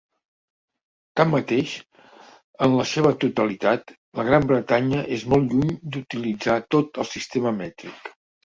[1.19, 1.73] Tanmateix,
[2.67, 8.15] en la seva totalitat, la Gran Bretanya és molt lluny d'utilitzar tot el sistema mètric.